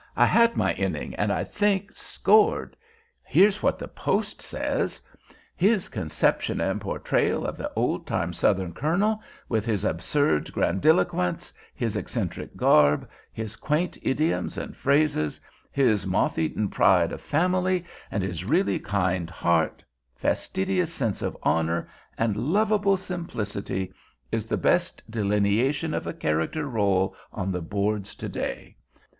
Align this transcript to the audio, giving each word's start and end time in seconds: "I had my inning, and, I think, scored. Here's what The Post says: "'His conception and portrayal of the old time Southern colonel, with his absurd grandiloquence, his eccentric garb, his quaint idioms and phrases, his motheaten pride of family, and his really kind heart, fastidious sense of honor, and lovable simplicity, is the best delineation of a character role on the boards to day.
"I 0.17 0.25
had 0.25 0.57
my 0.57 0.73
inning, 0.73 1.13
and, 1.13 1.31
I 1.31 1.43
think, 1.43 1.91
scored. 1.95 2.75
Here's 3.23 3.61
what 3.61 3.77
The 3.77 3.87
Post 3.87 4.41
says: 4.41 4.99
"'His 5.55 5.89
conception 5.89 6.59
and 6.59 6.81
portrayal 6.81 7.45
of 7.45 7.55
the 7.55 7.71
old 7.75 8.07
time 8.07 8.33
Southern 8.33 8.73
colonel, 8.73 9.21
with 9.47 9.63
his 9.63 9.85
absurd 9.85 10.51
grandiloquence, 10.53 11.53
his 11.75 11.95
eccentric 11.95 12.55
garb, 12.57 13.07
his 13.31 13.55
quaint 13.55 13.95
idioms 14.01 14.57
and 14.57 14.75
phrases, 14.75 15.39
his 15.71 16.07
motheaten 16.07 16.69
pride 16.71 17.11
of 17.11 17.21
family, 17.21 17.85
and 18.09 18.23
his 18.23 18.43
really 18.43 18.79
kind 18.79 19.29
heart, 19.29 19.83
fastidious 20.15 20.91
sense 20.91 21.21
of 21.21 21.37
honor, 21.43 21.87
and 22.17 22.35
lovable 22.35 22.97
simplicity, 22.97 23.93
is 24.31 24.47
the 24.47 24.57
best 24.57 25.03
delineation 25.11 25.93
of 25.93 26.07
a 26.07 26.13
character 26.13 26.65
role 26.65 27.15
on 27.31 27.51
the 27.51 27.61
boards 27.61 28.15
to 28.15 28.27
day. 28.27 28.75